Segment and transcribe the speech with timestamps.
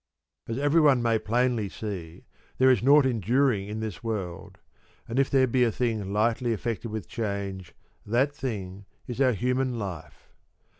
[0.47, 2.23] As everyone may plainly see
[2.57, 4.57] there is nought en during in this world;
[5.07, 9.77] and if there be a thing lightly affected with change, that thing is our human
[9.77, 10.31] life.